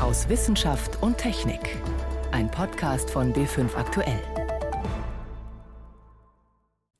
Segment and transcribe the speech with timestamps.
[0.00, 1.76] aus Wissenschaft und Technik.
[2.32, 4.22] Ein Podcast von B5 Aktuell.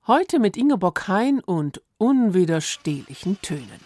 [0.07, 3.81] Heute mit Ingeborg Hein und unwiderstehlichen Tönen.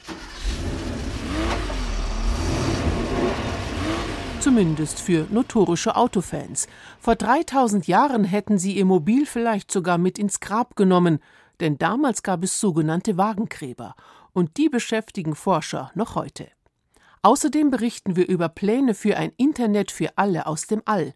[4.40, 6.66] Zumindest für notorische Autofans.
[6.98, 11.20] Vor 3000 Jahren hätten sie ihr Mobil vielleicht sogar mit ins Grab genommen,
[11.60, 13.94] denn damals gab es sogenannte Wagengräber,
[14.32, 16.48] und die beschäftigen Forscher noch heute.
[17.24, 21.14] Außerdem berichten wir über Pläne für ein Internet für alle aus dem All.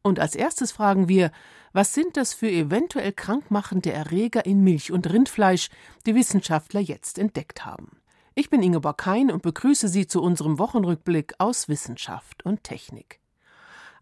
[0.00, 1.30] Und als erstes fragen wir,
[1.74, 5.68] was sind das für eventuell krankmachende Erreger in Milch und Rindfleisch,
[6.06, 8.00] die Wissenschaftler jetzt entdeckt haben.
[8.34, 13.20] Ich bin Ingeborg Kein und begrüße Sie zu unserem Wochenrückblick aus Wissenschaft und Technik.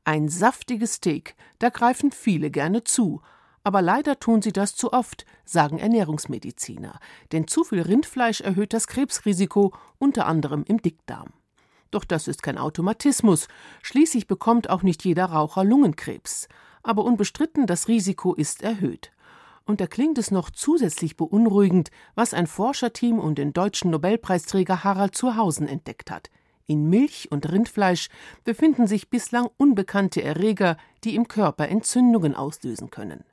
[0.04, 3.22] Ein saftiges Steak, da greifen viele gerne zu,
[3.64, 7.00] aber leider tun sie das zu oft, sagen Ernährungsmediziner,
[7.32, 11.32] denn zu viel Rindfleisch erhöht das Krebsrisiko, unter anderem im Dickdarm.
[11.90, 13.48] Doch das ist kein Automatismus.
[13.82, 16.48] Schließlich bekommt auch nicht jeder Raucher Lungenkrebs.
[16.82, 19.12] Aber unbestritten, das Risiko ist erhöht.
[19.66, 25.14] Und da klingt es noch zusätzlich beunruhigend, was ein Forscherteam um den deutschen Nobelpreisträger Harald
[25.14, 26.30] Zurhausen entdeckt hat.
[26.66, 28.08] In Milch und Rindfleisch
[28.44, 33.24] befinden sich bislang unbekannte Erreger, die im Körper Entzündungen auslösen können.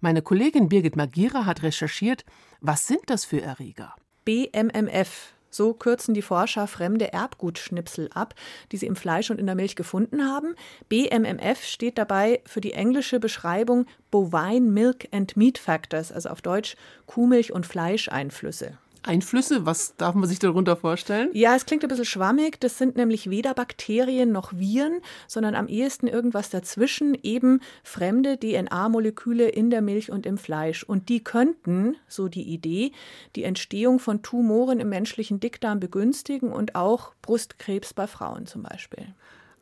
[0.00, 2.24] Meine Kollegin Birgit Magira hat recherchiert,
[2.60, 3.94] was sind das für Erreger?
[4.24, 8.34] BMMF, so kürzen die Forscher fremde Erbgutschnipsel ab,
[8.72, 10.56] die sie im Fleisch und in der Milch gefunden haben.
[10.88, 16.76] BMMF steht dabei für die englische Beschreibung Bovine Milk and Meat Factors, also auf Deutsch
[17.06, 18.78] Kuhmilch- und Fleischeinflüsse.
[19.02, 19.66] Einflüsse?
[19.66, 21.30] Was darf man sich darunter vorstellen?
[21.32, 22.60] Ja, es klingt ein bisschen schwammig.
[22.60, 29.48] Das sind nämlich weder Bakterien noch Viren, sondern am ehesten irgendwas dazwischen, eben fremde DNA-Moleküle
[29.48, 30.84] in der Milch und im Fleisch.
[30.84, 32.92] Und die könnten, so die Idee,
[33.36, 39.06] die Entstehung von Tumoren im menschlichen Dickdarm begünstigen und auch Brustkrebs bei Frauen zum Beispiel.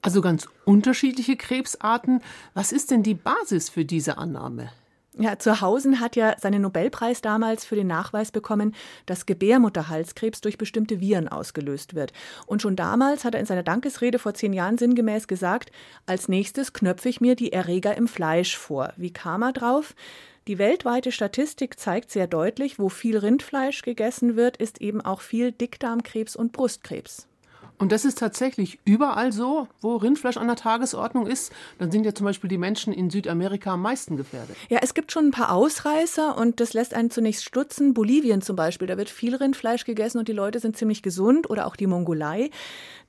[0.03, 2.23] Also ganz unterschiedliche Krebsarten.
[2.55, 4.71] Was ist denn die Basis für diese Annahme?
[5.19, 8.77] Ja, Zurhausen hat ja seinen Nobelpreis damals für den Nachweis bekommen,
[9.07, 12.13] dass Gebärmutterhalskrebs durch bestimmte Viren ausgelöst wird.
[12.47, 15.73] Und schon damals hat er in seiner Dankesrede vor zehn Jahren sinngemäß gesagt,
[16.07, 18.93] als nächstes knöpfe ich mir die Erreger im Fleisch vor.
[18.97, 19.97] Wie kam er drauf?
[20.47, 25.51] Die weltweite Statistik zeigt sehr deutlich, wo viel Rindfleisch gegessen wird, ist eben auch viel
[25.51, 27.27] Dickdarmkrebs und Brustkrebs.
[27.81, 31.51] Und das ist tatsächlich überall so, wo Rindfleisch an der Tagesordnung ist.
[31.79, 34.55] Dann sind ja zum Beispiel die Menschen in Südamerika am meisten gefährdet.
[34.69, 37.95] Ja, es gibt schon ein paar Ausreißer und das lässt einen zunächst stutzen.
[37.95, 41.67] Bolivien zum Beispiel, da wird viel Rindfleisch gegessen und die Leute sind ziemlich gesund oder
[41.67, 42.51] auch die Mongolei.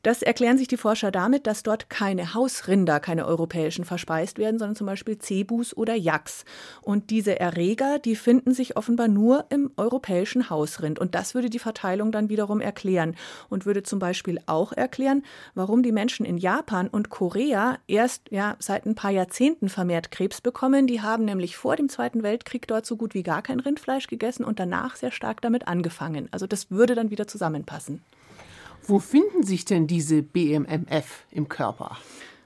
[0.03, 4.75] Das erklären sich die Forscher damit, dass dort keine Hausrinder, keine europäischen verspeist werden, sondern
[4.75, 6.43] zum Beispiel Zebus oder Yaks.
[6.81, 10.97] Und diese Erreger, die finden sich offenbar nur im europäischen Hausrind.
[10.97, 13.15] Und das würde die Verteilung dann wiederum erklären
[13.49, 15.23] und würde zum Beispiel auch erklären,
[15.53, 20.41] warum die Menschen in Japan und Korea erst ja, seit ein paar Jahrzehnten vermehrt Krebs
[20.41, 20.87] bekommen.
[20.87, 24.43] Die haben nämlich vor dem Zweiten Weltkrieg dort so gut wie gar kein Rindfleisch gegessen
[24.43, 26.27] und danach sehr stark damit angefangen.
[26.31, 28.01] Also das würde dann wieder zusammenpassen.
[28.87, 31.97] Wo finden sich denn diese BMMF im Körper?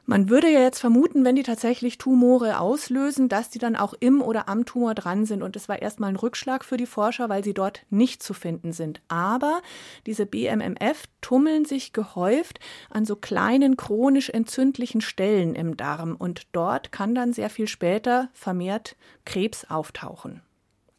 [0.07, 4.21] Man würde ja jetzt vermuten, wenn die tatsächlich Tumore auslösen, dass die dann auch im
[4.21, 5.41] oder am Tumor dran sind.
[5.41, 8.71] Und das war erstmal ein Rückschlag für die Forscher, weil sie dort nicht zu finden
[8.71, 9.01] sind.
[9.07, 9.61] Aber
[10.05, 12.59] diese BMMF tummeln sich gehäuft
[12.91, 16.15] an so kleinen chronisch entzündlichen Stellen im Darm.
[16.15, 20.41] Und dort kann dann sehr viel später vermehrt Krebs auftauchen.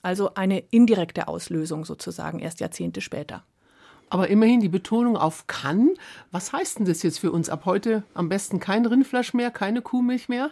[0.02, 3.44] Also eine indirekte Auslösung sozusagen erst Jahrzehnte später.
[4.08, 5.90] Aber immerhin die Betonung auf kann.
[6.30, 7.48] Was heißt denn das jetzt für uns?
[7.48, 10.50] Ab heute am besten kein Rindfleisch mehr, keine Kuhmilch mehr?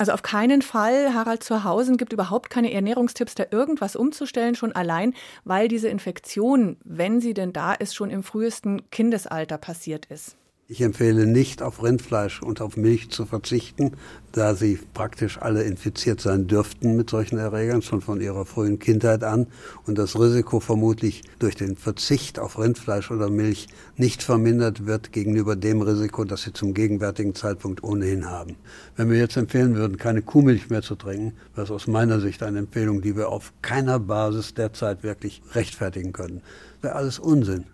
[0.00, 1.12] Also auf keinen Fall.
[1.12, 5.12] Harald Zurhausen gibt überhaupt keine Ernährungstipps, da irgendwas umzustellen, schon allein,
[5.44, 10.36] weil diese Infektion, wenn sie denn da ist, schon im frühesten Kindesalter passiert ist.
[10.72, 13.94] Ich empfehle nicht auf Rindfleisch und auf Milch zu verzichten,
[14.30, 19.24] da sie praktisch alle infiziert sein dürften mit solchen Erregern, schon von ihrer frühen Kindheit
[19.24, 19.48] an
[19.84, 23.66] und das Risiko vermutlich durch den Verzicht auf Rindfleisch oder Milch
[23.96, 28.54] nicht vermindert wird gegenüber dem Risiko, das sie zum gegenwärtigen Zeitpunkt ohnehin haben.
[28.94, 32.44] Wenn wir jetzt empfehlen würden, keine Kuhmilch mehr zu trinken, wäre es aus meiner Sicht
[32.44, 36.42] eine Empfehlung, die wir auf keiner Basis derzeit wirklich rechtfertigen können.
[36.80, 37.64] Wäre alles Unsinn.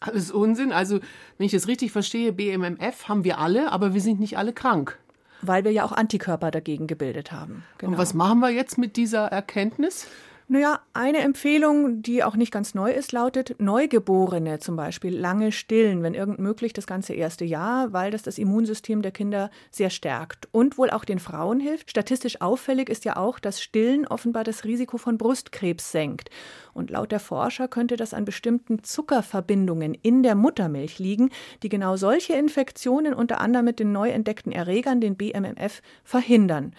[0.00, 0.72] Alles Unsinn.
[0.72, 1.00] Also,
[1.36, 4.98] wenn ich das richtig verstehe, BMMF haben wir alle, aber wir sind nicht alle krank.
[5.42, 7.64] Weil wir ja auch Antikörper dagegen gebildet haben.
[7.78, 7.92] Genau.
[7.92, 10.08] Und was machen wir jetzt mit dieser Erkenntnis?
[10.50, 16.02] Naja, eine Empfehlung, die auch nicht ganz neu ist, lautet Neugeborene zum Beispiel lange stillen,
[16.02, 20.48] wenn irgend möglich das ganze erste Jahr, weil das das Immunsystem der Kinder sehr stärkt
[20.50, 21.90] und wohl auch den Frauen hilft.
[21.90, 26.30] Statistisch auffällig ist ja auch, dass Stillen offenbar das Risiko von Brustkrebs senkt.
[26.72, 31.28] Und laut der Forscher könnte das an bestimmten Zuckerverbindungen in der Muttermilch liegen,
[31.62, 36.72] die genau solche Infektionen unter anderem mit den neu entdeckten Erregern, den BMMF, verhindern.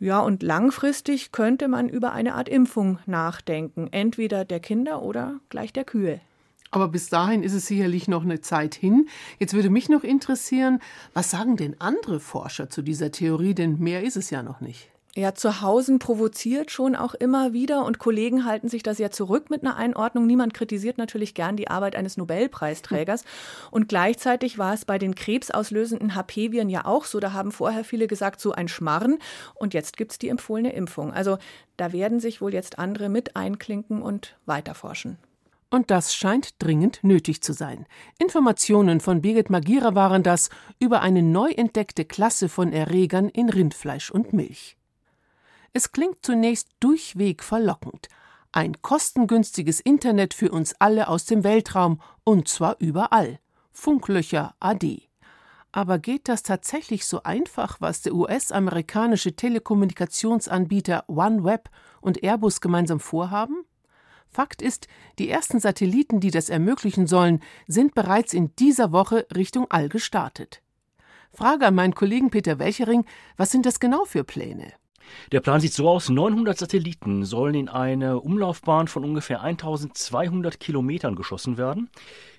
[0.00, 5.74] Ja, und langfristig könnte man über eine Art Impfung nachdenken, entweder der Kinder oder gleich
[5.74, 6.20] der Kühe.
[6.70, 9.08] Aber bis dahin ist es sicherlich noch eine Zeit hin.
[9.38, 10.80] Jetzt würde mich noch interessieren,
[11.12, 14.88] was sagen denn andere Forscher zu dieser Theorie, denn mehr ist es ja noch nicht.
[15.16, 19.62] Ja, Zuhausen provoziert schon auch immer wieder und Kollegen halten sich da sehr zurück mit
[19.62, 20.24] einer Einordnung.
[20.24, 23.24] Niemand kritisiert natürlich gern die Arbeit eines Nobelpreisträgers.
[23.72, 27.18] Und gleichzeitig war es bei den krebsauslösenden HP-Viren ja auch so.
[27.18, 29.18] Da haben vorher viele gesagt, so ein Schmarren.
[29.54, 31.12] Und jetzt gibt es die empfohlene Impfung.
[31.12, 31.38] Also
[31.76, 35.18] da werden sich wohl jetzt andere mit einklinken und weiterforschen.
[35.70, 37.86] Und das scheint dringend nötig zu sein.
[38.18, 44.10] Informationen von Birgit Magira waren das über eine neu entdeckte Klasse von Erregern in Rindfleisch
[44.12, 44.76] und Milch.
[45.72, 48.08] Es klingt zunächst durchweg verlockend.
[48.52, 53.38] Ein kostengünstiges Internet für uns alle aus dem Weltraum und zwar überall.
[53.72, 55.08] Funklöcher AD.
[55.70, 61.70] Aber geht das tatsächlich so einfach, was der US-amerikanische Telekommunikationsanbieter OneWeb
[62.00, 63.64] und Airbus gemeinsam vorhaben?
[64.28, 64.88] Fakt ist,
[65.20, 70.62] die ersten Satelliten, die das ermöglichen sollen, sind bereits in dieser Woche Richtung All gestartet.
[71.32, 73.04] Frage an meinen Kollegen Peter Welchering,
[73.36, 74.72] was sind das genau für Pläne?
[75.32, 81.14] Der Plan sieht so aus, 900 Satelliten sollen in eine Umlaufbahn von ungefähr 1200 Kilometern
[81.14, 81.88] geschossen werden.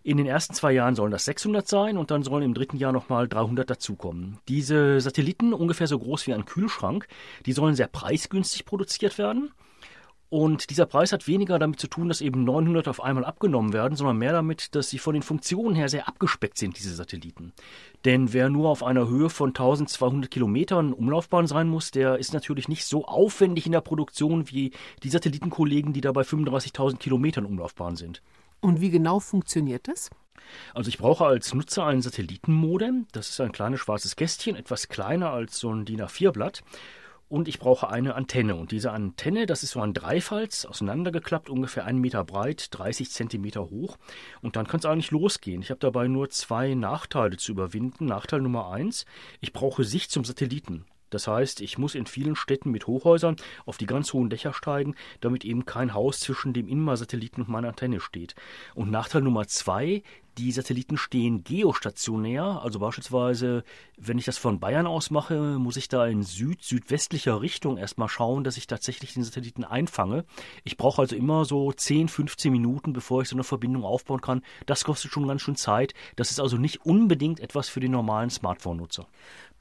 [0.03, 2.91] In den ersten zwei Jahren sollen das 600 sein und dann sollen im dritten Jahr
[2.91, 4.39] nochmal 300 dazukommen.
[4.47, 7.07] Diese Satelliten, ungefähr so groß wie ein Kühlschrank,
[7.45, 9.51] die sollen sehr preisgünstig produziert werden.
[10.31, 13.97] Und dieser Preis hat weniger damit zu tun, dass eben 900 auf einmal abgenommen werden,
[13.97, 17.51] sondern mehr damit, dass sie von den Funktionen her sehr abgespeckt sind, diese Satelliten.
[18.05, 22.69] Denn wer nur auf einer Höhe von 1200 Kilometern Umlaufbahn sein muss, der ist natürlich
[22.69, 24.71] nicht so aufwendig in der Produktion wie
[25.03, 28.21] die Satellitenkollegen, die da bei 35.000 Kilometern Umlaufbahn sind.
[28.61, 30.09] Und wie genau funktioniert das?
[30.73, 33.05] Also ich brauche als Nutzer ein Satellitenmodem.
[33.11, 36.63] Das ist ein kleines schwarzes Kästchen, etwas kleiner als so ein DIN A4-Blatt
[37.31, 38.55] und ich brauche eine Antenne.
[38.55, 43.69] Und diese Antenne, das ist so ein Dreifalz, auseinandergeklappt, ungefähr einen Meter breit, 30 Zentimeter
[43.69, 43.97] hoch.
[44.41, 45.61] Und dann kann es eigentlich losgehen.
[45.61, 48.05] Ich habe dabei nur zwei Nachteile zu überwinden.
[48.05, 49.05] Nachteil Nummer eins,
[49.39, 50.85] ich brauche Sicht zum Satelliten.
[51.11, 53.35] Das heißt, ich muss in vielen Städten mit Hochhäusern
[53.65, 57.69] auf die ganz hohen Dächer steigen, damit eben kein Haus zwischen dem Inma-Satelliten und meiner
[57.69, 58.33] Antenne steht.
[58.75, 60.03] Und Nachteil Nummer zwei,
[60.37, 63.63] die Satelliten stehen geostationär, also beispielsweise,
[63.97, 68.43] wenn ich das von Bayern aus mache, muss ich da in süd-südwestlicher Richtung erstmal schauen,
[68.43, 70.25] dass ich tatsächlich den Satelliten einfange.
[70.63, 74.41] Ich brauche also immer so 10, 15 Minuten, bevor ich so eine Verbindung aufbauen kann.
[74.65, 75.93] Das kostet schon ganz schön Zeit.
[76.15, 79.07] Das ist also nicht unbedingt etwas für den normalen Smartphone-Nutzer.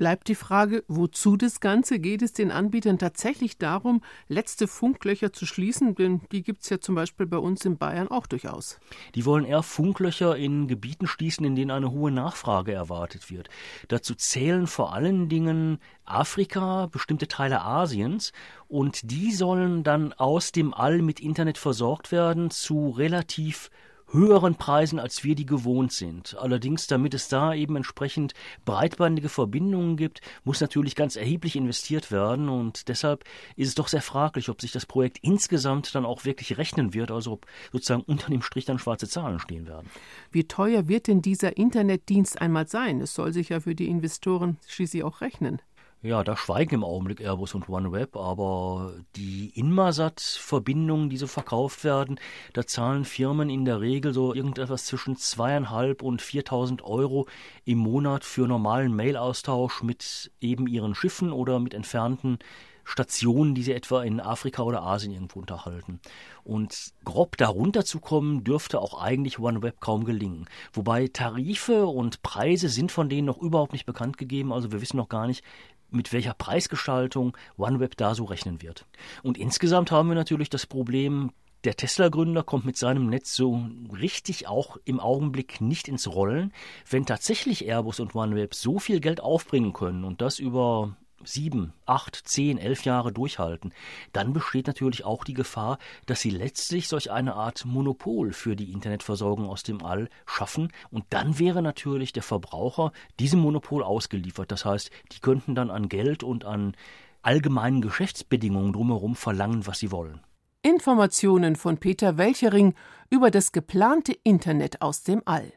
[0.00, 1.98] Bleibt die Frage, wozu das Ganze?
[1.98, 5.94] Geht es den Anbietern tatsächlich darum, letzte Funklöcher zu schließen?
[5.94, 8.80] Denn die gibt es ja zum Beispiel bei uns in Bayern auch durchaus.
[9.14, 13.50] Die wollen eher Funklöcher in Gebieten schließen, in denen eine hohe Nachfrage erwartet wird.
[13.88, 18.32] Dazu zählen vor allen Dingen Afrika, bestimmte Teile Asiens
[18.68, 23.70] und die sollen dann aus dem All mit Internet versorgt werden zu relativ
[24.12, 26.36] höheren Preisen, als wir die gewohnt sind.
[26.38, 28.34] Allerdings, damit es da eben entsprechend
[28.64, 33.24] breitbandige Verbindungen gibt, muss natürlich ganz erheblich investiert werden und deshalb
[33.56, 37.10] ist es doch sehr fraglich, ob sich das Projekt insgesamt dann auch wirklich rechnen wird,
[37.10, 39.88] also ob sozusagen unter dem Strich dann schwarze Zahlen stehen werden.
[40.30, 43.00] Wie teuer wird denn dieser Internetdienst einmal sein?
[43.00, 45.60] Es soll sich ja für die Investoren schließlich auch rechnen.
[46.02, 52.18] Ja, da schweigen im Augenblick Airbus und OneWeb, aber die Inmarsat-Verbindungen, die so verkauft werden,
[52.54, 57.28] da zahlen Firmen in der Regel so irgendetwas zwischen zweieinhalb und 4.000 Euro
[57.66, 62.38] im Monat für normalen Mail-Austausch mit eben ihren Schiffen oder mit entfernten
[62.82, 66.00] Stationen, die sie etwa in Afrika oder Asien irgendwo unterhalten.
[66.44, 70.46] Und grob darunter zu kommen, dürfte auch eigentlich OneWeb kaum gelingen.
[70.72, 74.50] Wobei Tarife und Preise sind von denen noch überhaupt nicht bekannt gegeben.
[74.50, 75.44] Also wir wissen noch gar nicht,
[75.92, 78.86] mit welcher Preisgestaltung OneWeb da so rechnen wird.
[79.22, 81.30] Und insgesamt haben wir natürlich das Problem,
[81.64, 86.52] der Tesla-Gründer kommt mit seinem Netz so richtig auch im Augenblick nicht ins Rollen.
[86.88, 92.16] Wenn tatsächlich Airbus und OneWeb so viel Geld aufbringen können und das über sieben, acht,
[92.16, 93.72] zehn, elf Jahre durchhalten,
[94.12, 98.72] dann besteht natürlich auch die Gefahr, dass sie letztlich solch eine Art Monopol für die
[98.72, 104.50] Internetversorgung aus dem All schaffen und dann wäre natürlich der Verbraucher diesem Monopol ausgeliefert.
[104.50, 106.74] Das heißt, die könnten dann an Geld und an
[107.22, 110.20] allgemeinen Geschäftsbedingungen drumherum verlangen, was sie wollen.
[110.62, 112.74] Informationen von Peter Welchering
[113.08, 115.52] über das geplante Internet aus dem All.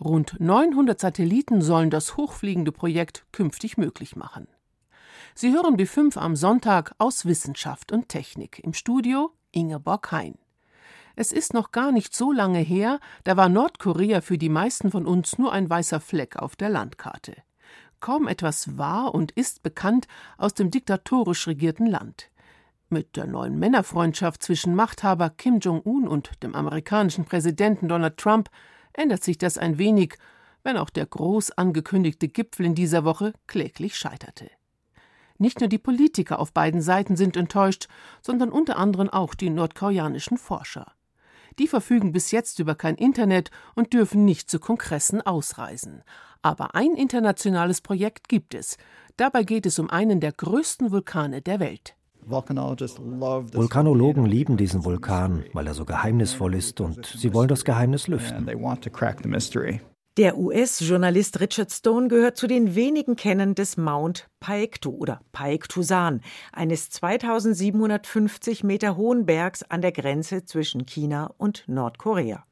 [0.00, 4.46] Rund 900 Satelliten sollen das hochfliegende Projekt künftig möglich machen.
[5.34, 8.60] Sie hören B5 am Sonntag aus Wissenschaft und Technik.
[8.60, 10.34] Im Studio Ingeborg Hein.
[11.16, 15.06] Es ist noch gar nicht so lange her, da war Nordkorea für die meisten von
[15.06, 17.36] uns nur ein weißer Fleck auf der Landkarte.
[18.00, 20.06] Kaum etwas war und ist bekannt
[20.36, 22.30] aus dem diktatorisch regierten Land.
[22.88, 28.48] Mit der neuen Männerfreundschaft zwischen Machthaber Kim Jong-un und dem amerikanischen Präsidenten Donald Trump
[28.92, 30.14] ändert sich das ein wenig,
[30.62, 34.50] wenn auch der groß angekündigte Gipfel in dieser Woche kläglich scheiterte.
[35.38, 37.86] Nicht nur die Politiker auf beiden Seiten sind enttäuscht,
[38.20, 40.92] sondern unter anderem auch die nordkoreanischen Forscher.
[41.58, 46.02] Die verfügen bis jetzt über kein Internet und dürfen nicht zu Kongressen ausreisen.
[46.42, 48.76] Aber ein internationales Projekt gibt es.
[49.16, 51.94] Dabei geht es um einen der größten Vulkane der Welt.
[52.20, 58.46] Vulkanologen lieben diesen Vulkan, weil er so geheimnisvoll ist und sie wollen das Geheimnis lüften.
[60.18, 66.22] Der US-Journalist Richard Stone gehört zu den wenigen Kennern des Mount Paektu oder Paektusan,
[66.52, 72.44] eines 2750 Meter hohen Bergs an der Grenze zwischen China und Nordkorea.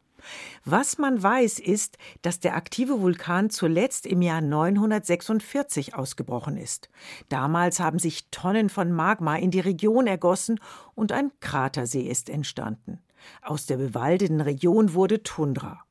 [0.64, 6.88] Was man weiß, ist, dass der aktive Vulkan zuletzt im Jahr 946 ausgebrochen ist.
[7.28, 10.61] Damals haben sich Tonnen von Magma in die Region ergossen
[10.94, 13.00] und ein Kratersee ist entstanden.
[13.42, 15.86] Aus der bewaldeten Region wurde Tundra.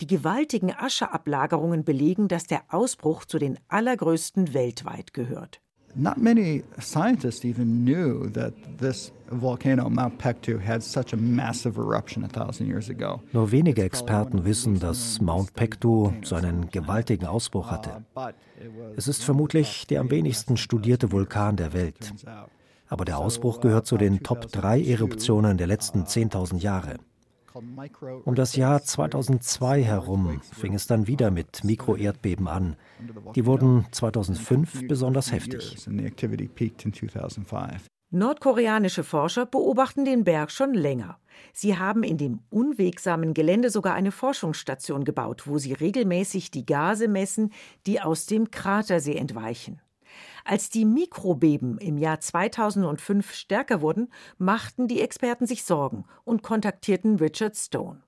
[0.00, 5.60] Die gewaltigen Ascheablagerungen belegen, dass der Ausbruch zu den allergrößten weltweit gehört.
[5.94, 12.24] Not many scientists even knew that this volcano, Mount Pektu, had such a massive eruption
[12.24, 13.20] a thousand years ago.
[13.32, 18.04] Nur wenige Experten wissen, dass Mount Pektu so einen gewaltigen Ausbruch hatte.
[18.96, 22.14] Es ist vermutlich der am wenigsten studierte Vulkan der Welt.
[22.86, 26.98] Aber der Ausbruch gehört zu den Top 3 Eruptionen der letzten 10.000 Jahre.
[28.24, 32.76] Um das Jahr 2002 herum fing es dann wieder mit Mikroerdbeben an.
[33.34, 35.76] Die wurden 2005 besonders heftig.
[38.12, 41.18] Nordkoreanische Forscher beobachten den Berg schon länger.
[41.52, 47.06] Sie haben in dem unwegsamen Gelände sogar eine Forschungsstation gebaut, wo sie regelmäßig die Gase
[47.06, 47.52] messen,
[47.86, 49.80] die aus dem Kratersee entweichen.
[50.44, 57.16] Als die Mikrobeben im Jahr 2005 stärker wurden, machten die Experten sich Sorgen und kontaktierten
[57.16, 58.02] Richard Stone.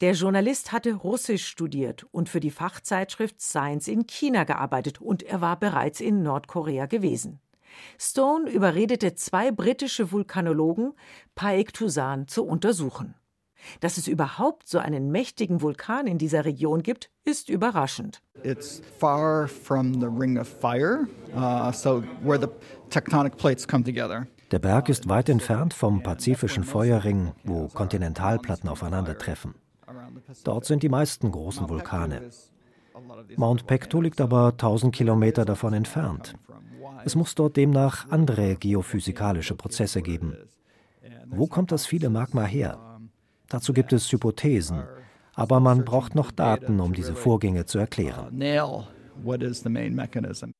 [0.00, 5.40] Der Journalist hatte Russisch studiert und für die Fachzeitschrift Science in China gearbeitet und er
[5.40, 7.40] war bereits in Nordkorea gewesen.
[7.98, 10.94] Stone überredete zwei britische Vulkanologen,
[11.34, 13.14] Paektusan zu untersuchen.
[13.80, 18.22] Dass es überhaupt so einen mächtigen Vulkan in dieser Region gibt, ist überraschend.
[18.42, 22.48] It's far from the ring of fire, uh, so where the
[22.90, 24.26] tectonic plates come together.
[24.50, 29.54] Der Berg ist weit entfernt vom pazifischen Feuerring, wo Kontinentalplatten aufeinandertreffen.
[30.44, 32.30] Dort sind die meisten großen Vulkane.
[33.36, 36.34] Mount Pektu liegt aber 1000 Kilometer davon entfernt.
[37.04, 40.36] Es muss dort demnach andere geophysikalische Prozesse geben.
[41.26, 42.91] Wo kommt das viele Magma her?
[43.52, 44.84] Dazu gibt es Hypothesen,
[45.34, 48.40] aber man braucht noch Daten, um diese Vorgänge zu erklären.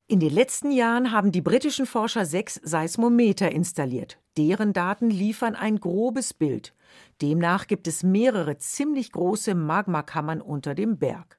[0.09, 4.19] In den letzten Jahren haben die britischen Forscher sechs Seismometer installiert.
[4.37, 6.75] Deren Daten liefern ein grobes Bild.
[7.23, 11.39] Demnach gibt es mehrere ziemlich große Magmakammern unter dem Berg.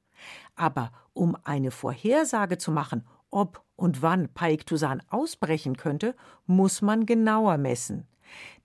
[0.55, 6.15] Aber um eine Vorhersage zu machen, ob und wann Paiktusan ausbrechen könnte,
[6.48, 8.07] muss man genauer messen.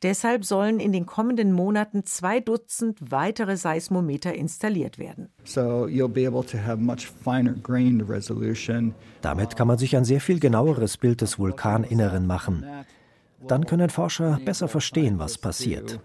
[0.03, 5.31] Deshalb sollen in den kommenden Monaten zwei Dutzend weitere Seismometer installiert werden.
[9.21, 12.65] Damit kann man sich ein sehr viel genaueres Bild des Vulkaninneren machen.
[13.47, 16.01] Dann können Forscher besser verstehen, was passiert.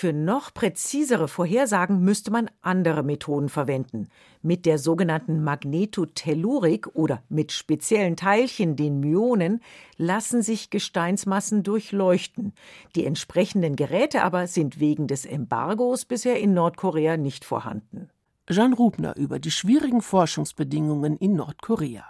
[0.00, 4.06] Für noch präzisere Vorhersagen müsste man andere Methoden verwenden.
[4.42, 9.60] Mit der sogenannten Magnetotellurik oder mit speziellen Teilchen, den Myonen,
[9.96, 12.52] lassen sich Gesteinsmassen durchleuchten.
[12.94, 18.08] Die entsprechenden Geräte aber sind wegen des Embargos bisher in Nordkorea nicht vorhanden.
[18.48, 22.04] Jean Rubner über die schwierigen Forschungsbedingungen in Nordkorea.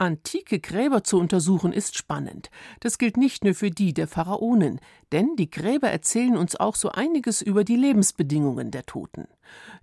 [0.00, 2.50] Antike Gräber zu untersuchen ist spannend.
[2.80, 4.80] Das gilt nicht nur für die der Pharaonen,
[5.12, 9.28] denn die Gräber erzählen uns auch so einiges über die Lebensbedingungen der Toten.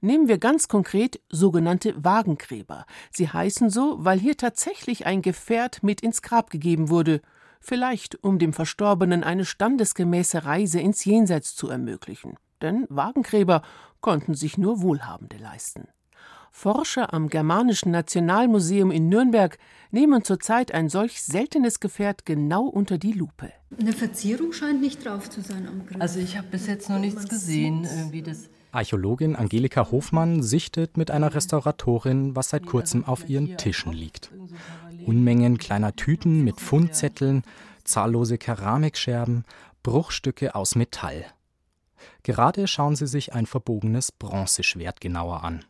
[0.02, 2.88] Nehmen wir ganz konkret sogenannte Wagengräber.
[3.12, 7.22] Sie heißen so, weil hier tatsächlich ein Gefährt mit ins Grab gegeben wurde,
[7.60, 12.38] vielleicht um dem Verstorbenen eine standesgemäße Reise ins Jenseits zu ermöglichen.
[12.64, 13.62] Denn Wagengräber
[14.02, 15.88] konnten sich nur Wohlhabende leisten.
[16.60, 19.60] Forscher am Germanischen Nationalmuseum in Nürnberg
[19.92, 23.54] nehmen zurzeit ein solch seltenes Gefährt genau unter die Lupe.
[23.80, 26.02] Eine Verzierung scheint nicht drauf zu sein am Grab.
[26.02, 28.50] Also ich habe bis jetzt noch nichts gesehen, irgendwie das.
[28.72, 34.32] Archäologin Angelika Hofmann sichtet mit einer Restauratorin, was seit kurzem auf ihren Tischen liegt.
[35.06, 37.44] Unmengen kleiner Tüten mit Fundzetteln,
[37.84, 39.46] zahllose Keramikscherben,
[39.84, 41.24] Bruchstücke aus Metall.
[42.24, 45.64] Gerade schauen sie sich ein verbogenes Bronzeschwert genauer an.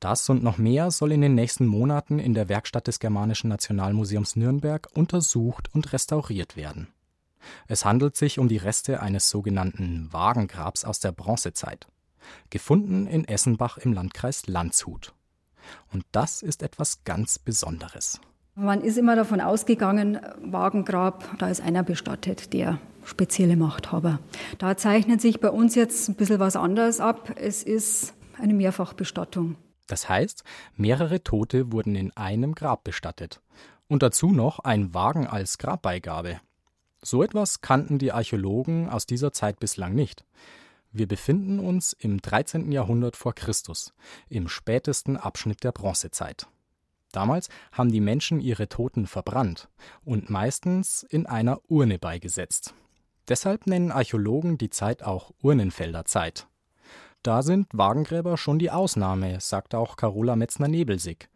[0.00, 4.36] Das und noch mehr soll in den nächsten Monaten in der Werkstatt des Germanischen Nationalmuseums
[4.36, 6.88] Nürnberg untersucht und restauriert werden.
[7.66, 11.86] Es handelt sich um die Reste eines sogenannten Wagengrabs aus der Bronzezeit,
[12.50, 15.14] gefunden in Essenbach im Landkreis Landshut.
[15.92, 18.20] Und das ist etwas ganz Besonderes.
[18.54, 24.18] Man ist immer davon ausgegangen, Wagengrab, da ist einer bestattet, der spezielle Machthaber.
[24.58, 27.34] Da zeichnet sich bei uns jetzt ein bisschen was anderes ab.
[27.36, 29.56] Es ist eine Mehrfachbestattung.
[29.86, 33.40] Das heißt, mehrere Tote wurden in einem Grab bestattet.
[33.88, 36.40] Und dazu noch ein Wagen als Grabbeigabe.
[37.02, 40.24] So etwas kannten die Archäologen aus dieser Zeit bislang nicht.
[40.90, 42.72] Wir befinden uns im 13.
[42.72, 43.92] Jahrhundert vor Christus,
[44.28, 46.48] im spätesten Abschnitt der Bronzezeit.
[47.12, 49.68] Damals haben die Menschen ihre Toten verbrannt
[50.04, 52.74] und meistens in einer Urne beigesetzt.
[53.28, 56.46] Deshalb nennen Archäologen die Zeit auch Urnenfelderzeit.
[57.26, 61.28] Da sind Wagengräber schon die Ausnahme, sagt auch Carola Metzner-Nebelsig.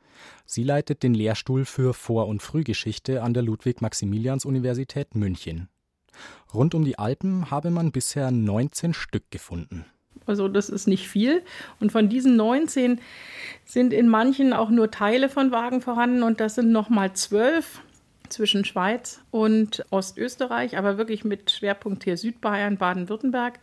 [0.47, 5.69] Sie leitet den Lehrstuhl für Vor- und Frühgeschichte an der Ludwig-Maximilians-Universität München.
[6.55, 9.85] Rund um die Alpen habe man bisher 19 Stück gefunden.
[10.27, 11.43] Also das ist nicht viel.
[11.81, 13.01] Und von diesen 19
[13.65, 17.81] sind in manchen auch nur Teile von Wagen vorhanden und das sind nochmal zwölf
[18.29, 23.59] zwischen Schweiz und Ostösterreich, aber wirklich mit Schwerpunkt hier Südbayern, Baden-Württemberg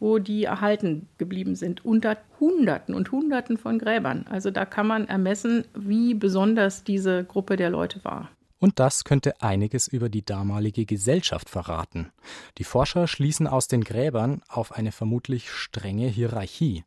[0.00, 4.26] wo die erhalten geblieben sind, unter Hunderten und Hunderten von Gräbern.
[4.28, 8.30] Also da kann man ermessen, wie besonders diese Gruppe der Leute war.
[8.58, 12.12] Und das könnte einiges über die damalige Gesellschaft verraten.
[12.58, 16.84] Die Forscher schließen aus den Gräbern auf eine vermutlich strenge Hierarchie.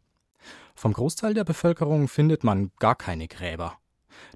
[0.75, 3.77] Vom Großteil der Bevölkerung findet man gar keine Gräber.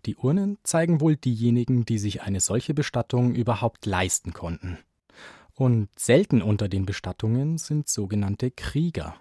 [0.05, 4.79] Die Urnen zeigen wohl diejenigen, die sich eine solche Bestattung überhaupt leisten konnten.
[5.57, 9.15] Und selten unter den Bestattungen sind sogenannte Krieger.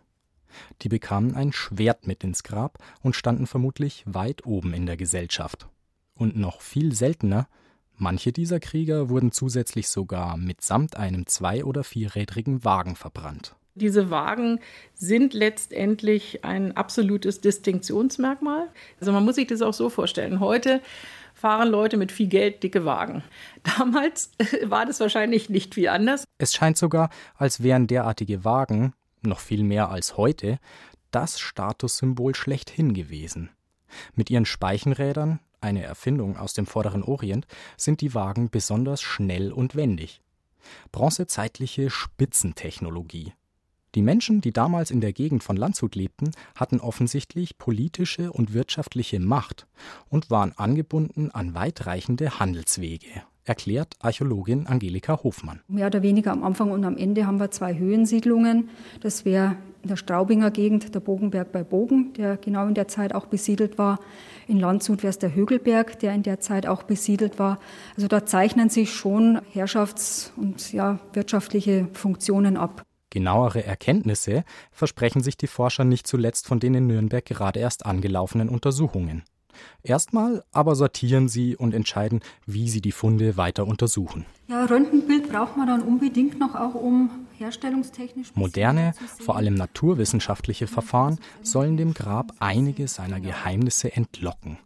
[0.82, 5.66] Die bekamen ein Schwert mit ins Grab und standen vermutlich weit oben in der Gesellschaft.
[6.14, 7.48] Und noch viel seltener,
[7.96, 13.56] manche dieser Krieger wurden zusätzlich sogar mitsamt einem zwei- oder vierrädrigen Wagen verbrannt.
[13.74, 14.60] Diese Wagen
[14.92, 18.68] sind letztendlich ein absolutes Distinktionsmerkmal.
[19.00, 20.40] Also man muss sich das auch so vorstellen.
[20.40, 20.82] Heute
[21.34, 23.22] fahren Leute mit viel Geld dicke Wagen.
[23.78, 24.30] Damals
[24.64, 26.25] war das wahrscheinlich nicht viel anders.
[26.38, 30.58] Es scheint sogar, als wären derartige Wagen, noch viel mehr als heute,
[31.10, 33.50] das Statussymbol schlechthin gewesen.
[34.14, 37.46] Mit ihren Speichenrädern, eine Erfindung aus dem vorderen Orient,
[37.76, 40.20] sind die Wagen besonders schnell und wendig.
[40.92, 43.32] Bronzezeitliche Spitzentechnologie.
[43.94, 49.20] Die Menschen, die damals in der Gegend von Landshut lebten, hatten offensichtlich politische und wirtschaftliche
[49.20, 49.66] Macht
[50.10, 55.60] und waren angebunden an weitreichende Handelswege, erklärt Archäologin Angelika Hofmann.
[55.68, 58.68] Mehr oder weniger am Anfang und am Ende haben wir zwei Höhensiedlungen.
[59.00, 63.14] Das wäre in der Straubinger Gegend der Bogenberg bei Bogen, der genau in der Zeit
[63.14, 64.00] auch besiedelt war.
[64.48, 67.58] In Landshut wäre es der Högelberg, der in der Zeit auch besiedelt war.
[67.94, 72.82] Also da zeichnen sich schon Herrschafts- und ja, wirtschaftliche Funktionen ab.
[73.10, 78.48] Genauere Erkenntnisse versprechen sich die Forscher nicht zuletzt von den in Nürnberg gerade erst angelaufenen
[78.48, 79.22] Untersuchungen.
[79.82, 84.26] Erstmal aber sortieren sie und entscheiden, wie sie die Funde weiter untersuchen.
[84.48, 88.34] Ja, Röntgenbild braucht man dann unbedingt noch auch, um herstellungstechnisch.
[88.34, 94.58] Moderne, vor allem naturwissenschaftliche Verfahren sollen dem Grab einige seiner Geheimnisse entlocken.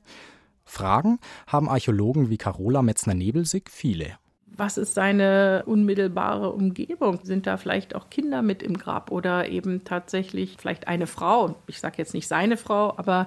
[0.64, 4.18] Fragen haben Archäologen wie Carola Metzner-Nebelsig viele
[4.61, 7.20] was ist seine unmittelbare Umgebung?
[7.22, 11.57] Sind da vielleicht auch Kinder mit im Grab oder eben tatsächlich vielleicht eine Frau?
[11.66, 13.26] Ich sage jetzt nicht seine Frau, aber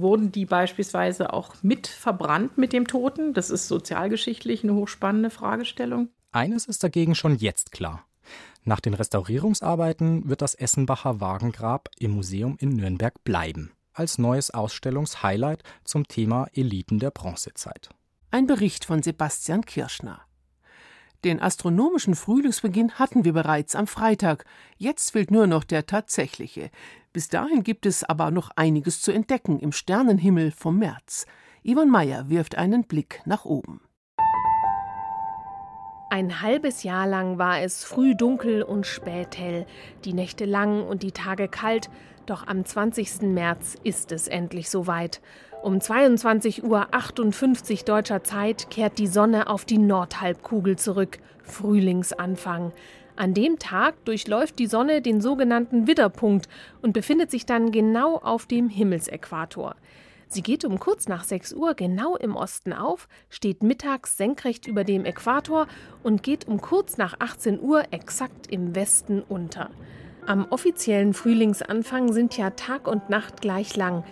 [0.00, 3.34] wurden die beispielsweise auch mit verbrannt mit dem Toten?
[3.34, 6.08] Das ist sozialgeschichtlich eine hochspannende Fragestellung.
[6.32, 8.04] Eines ist dagegen schon jetzt klar.
[8.64, 15.62] Nach den Restaurierungsarbeiten wird das Essenbacher Wagengrab im Museum in Nürnberg bleiben, als neues Ausstellungshighlight
[15.84, 17.90] zum Thema Eliten der Bronzezeit.
[18.32, 20.25] Ein Bericht von Sebastian Kirschner.
[21.24, 24.44] Den astronomischen Frühlingsbeginn hatten wir bereits am Freitag.
[24.76, 26.70] Jetzt fehlt nur noch der tatsächliche.
[27.12, 31.26] Bis dahin gibt es aber noch einiges zu entdecken im Sternenhimmel vom März.
[31.62, 33.80] Ivan Meyer wirft einen Blick nach oben.
[36.08, 39.66] Ein halbes Jahr lang war es früh dunkel und spät hell,
[40.04, 41.90] die Nächte lang und die Tage kalt,
[42.26, 43.22] Doch am 20.
[43.22, 45.20] März ist es endlich soweit.
[45.62, 51.18] Um 22.58 Uhr deutscher Zeit kehrt die Sonne auf die Nordhalbkugel zurück.
[51.44, 52.72] Frühlingsanfang.
[53.14, 56.48] An dem Tag durchläuft die Sonne den sogenannten Widderpunkt
[56.82, 59.76] und befindet sich dann genau auf dem Himmelsäquator.
[60.28, 64.82] Sie geht um kurz nach 6 Uhr genau im Osten auf, steht mittags senkrecht über
[64.82, 65.68] dem Äquator
[66.02, 69.70] und geht um kurz nach 18 Uhr exakt im Westen unter.
[70.26, 74.02] Am offiziellen Frühlingsanfang sind ja Tag und Nacht gleich lang,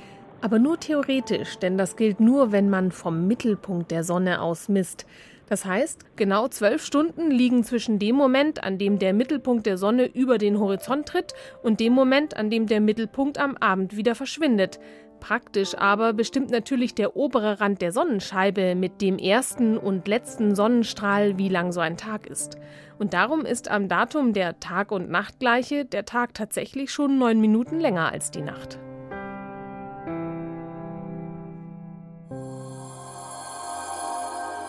[0.42, 5.06] aber nur theoretisch, denn das gilt nur, wenn man vom Mittelpunkt der Sonne aus misst.
[5.48, 10.06] Das heißt, genau zwölf Stunden liegen zwischen dem Moment, an dem der Mittelpunkt der Sonne
[10.06, 14.80] über den Horizont tritt, und dem Moment, an dem der Mittelpunkt am Abend wieder verschwindet.
[15.20, 21.38] Praktisch aber bestimmt natürlich der obere Rand der Sonnenscheibe mit dem ersten und letzten Sonnenstrahl,
[21.38, 22.58] wie lang so ein Tag ist.
[22.98, 27.80] Und darum ist am Datum der Tag- und Nachtgleiche der Tag tatsächlich schon neun Minuten
[27.80, 28.78] länger als die Nacht.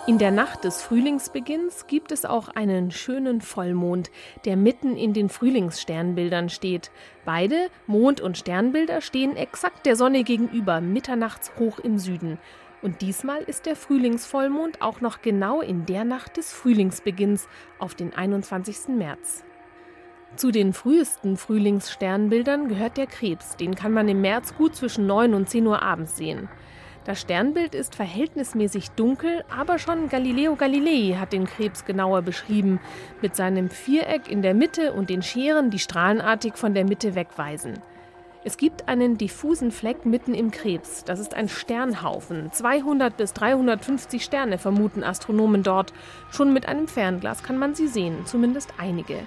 [0.08, 4.12] In der Nacht des Frühlingsbeginns gibt es auch einen schönen Vollmond,
[4.46, 6.92] der mitten in den Frühlingssternbildern steht.
[7.26, 12.38] Beide, Mond und Sternbilder, stehen exakt der Sonne gegenüber, mitternachts hoch im Süden.
[12.84, 17.48] Und diesmal ist der Frühlingsvollmond auch noch genau in der Nacht des Frühlingsbeginns
[17.80, 18.90] auf den 21.
[18.90, 19.44] März.
[20.36, 23.56] Zu den frühesten Frühlingssternbildern gehört der Krebs.
[23.56, 26.48] Den kann man im März gut zwischen 9 und 10 Uhr abends sehen.
[27.06, 32.80] Das Sternbild ist verhältnismäßig dunkel, aber schon Galileo Galilei hat den Krebs genauer beschrieben,
[33.22, 37.76] mit seinem Viereck in der Mitte und den Scheren, die strahlenartig von der Mitte wegweisen.
[38.44, 41.04] Es gibt einen diffusen Fleck mitten im Krebs.
[41.04, 42.52] Das ist ein Sternhaufen.
[42.52, 45.94] 200 bis 350 Sterne vermuten Astronomen dort.
[46.32, 49.20] Schon mit einem Fernglas kann man sie sehen, zumindest einige.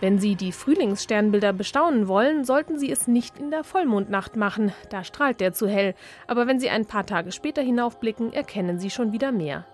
[0.00, 5.04] Wenn Sie die Frühlingssternbilder bestaunen wollen, sollten Sie es nicht in der Vollmondnacht machen, da
[5.04, 5.94] strahlt der zu hell,
[6.26, 9.64] aber wenn Sie ein paar Tage später hinaufblicken, erkennen Sie schon wieder mehr.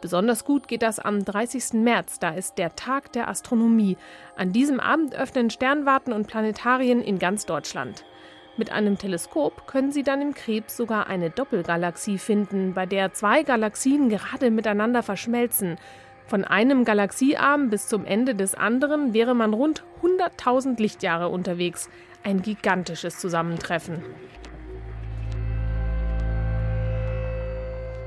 [0.00, 1.74] Besonders gut geht das am 30.
[1.74, 3.96] März, da ist der Tag der Astronomie.
[4.36, 8.04] An diesem Abend öffnen Sternwarten und Planetarien in ganz Deutschland.
[8.58, 13.42] Mit einem Teleskop können Sie dann im Krebs sogar eine Doppelgalaxie finden, bei der zwei
[13.42, 15.76] Galaxien gerade miteinander verschmelzen.
[16.26, 21.88] Von einem Galaxiearm bis zum Ende des anderen wäre man rund 100.000 Lichtjahre unterwegs.
[22.24, 24.02] Ein gigantisches Zusammentreffen.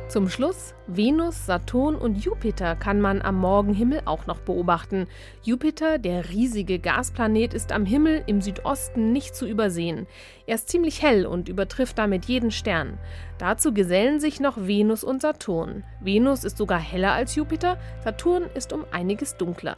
[0.10, 5.06] Zum Schluss Venus, Saturn und Jupiter kann man am Morgenhimmel auch noch beobachten.
[5.44, 10.08] Jupiter, der riesige Gasplanet, ist am Himmel im Südosten nicht zu übersehen.
[10.48, 12.98] Er ist ziemlich hell und übertrifft damit jeden Stern.
[13.38, 15.84] Dazu gesellen sich noch Venus und Saturn.
[16.02, 19.78] Venus ist sogar heller als Jupiter, Saturn ist um einiges dunkler.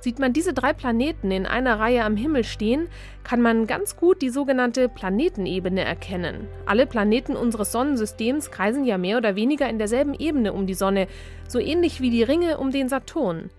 [0.00, 2.88] Sieht man diese drei Planeten in einer Reihe am Himmel stehen,
[3.22, 6.48] kann man ganz gut die sogenannte Planetenebene erkennen.
[6.64, 11.06] Alle Planeten unseres Sonnensystems kreisen ja mehr oder weniger in derselben Ebene um die Sonne,
[11.46, 13.50] so ähnlich wie die Ringe um den Saturn.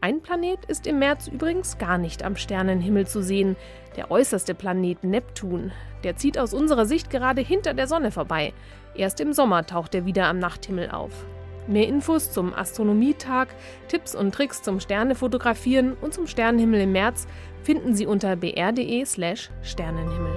[0.00, 3.54] Ein Planet ist im März übrigens gar nicht am Sternenhimmel zu sehen,
[3.96, 5.72] der äußerste Planet Neptun.
[6.04, 8.52] Der zieht aus unserer Sicht gerade hinter der Sonne vorbei.
[8.96, 11.24] Erst im Sommer taucht er wieder am Nachthimmel auf.
[11.66, 13.48] Mehr Infos zum Astronomietag,
[13.88, 17.26] Tipps und Tricks zum Sternefotografieren und zum Sternenhimmel im März
[17.62, 20.36] finden Sie unter br.de/slash Sternenhimmel.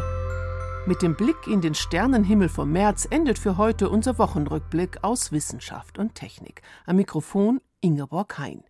[0.87, 5.97] Mit dem Blick in den Sternenhimmel vom März endet für heute unser Wochenrückblick aus Wissenschaft
[5.97, 6.61] und Technik.
[6.85, 8.63] Am Mikrofon Ingeborg Hein.